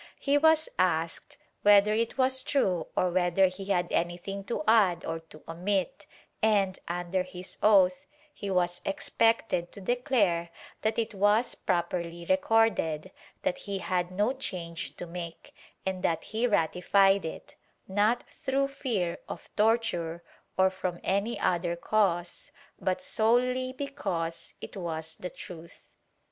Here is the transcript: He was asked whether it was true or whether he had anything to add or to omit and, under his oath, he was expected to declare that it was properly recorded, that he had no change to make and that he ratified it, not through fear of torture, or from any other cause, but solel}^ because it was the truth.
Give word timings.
He 0.19 0.35
was 0.35 0.67
asked 0.79 1.37
whether 1.61 1.93
it 1.93 2.17
was 2.17 2.41
true 2.41 2.87
or 2.97 3.11
whether 3.11 3.45
he 3.45 3.65
had 3.65 3.91
anything 3.91 4.43
to 4.45 4.63
add 4.67 5.05
or 5.05 5.19
to 5.19 5.43
omit 5.47 6.07
and, 6.41 6.79
under 6.87 7.21
his 7.21 7.59
oath, 7.61 8.07
he 8.33 8.49
was 8.49 8.81
expected 8.83 9.71
to 9.71 9.79
declare 9.79 10.49
that 10.81 10.97
it 10.97 11.13
was 11.13 11.53
properly 11.53 12.25
recorded, 12.27 13.11
that 13.43 13.59
he 13.69 13.77
had 13.77 14.09
no 14.09 14.33
change 14.33 14.95
to 14.95 15.05
make 15.05 15.53
and 15.85 16.01
that 16.01 16.23
he 16.23 16.47
ratified 16.47 17.23
it, 17.23 17.55
not 17.87 18.23
through 18.27 18.69
fear 18.69 19.19
of 19.29 19.55
torture, 19.55 20.23
or 20.57 20.71
from 20.71 20.99
any 21.03 21.39
other 21.39 21.75
cause, 21.75 22.49
but 22.79 22.97
solel}^ 22.97 23.77
because 23.77 24.55
it 24.61 24.75
was 24.75 25.15
the 25.17 25.29
truth. 25.29 25.85